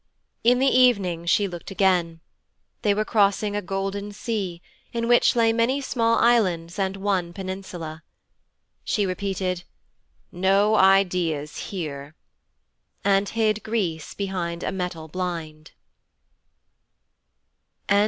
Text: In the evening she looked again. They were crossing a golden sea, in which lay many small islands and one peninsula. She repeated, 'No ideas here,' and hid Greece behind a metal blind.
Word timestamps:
In 0.43 0.57
the 0.57 0.65
evening 0.65 1.27
she 1.27 1.47
looked 1.47 1.69
again. 1.69 2.21
They 2.81 2.95
were 2.95 3.05
crossing 3.05 3.55
a 3.55 3.61
golden 3.61 4.11
sea, 4.13 4.59
in 4.93 5.07
which 5.07 5.35
lay 5.35 5.53
many 5.53 5.79
small 5.79 6.17
islands 6.17 6.79
and 6.79 6.97
one 6.97 7.33
peninsula. 7.33 8.01
She 8.83 9.05
repeated, 9.05 9.63
'No 10.31 10.73
ideas 10.73 11.69
here,' 11.69 12.15
and 13.05 13.29
hid 13.29 13.61
Greece 13.61 14.15
behind 14.15 14.63
a 14.63 14.71
metal 14.71 15.07
blind. 15.07 15.69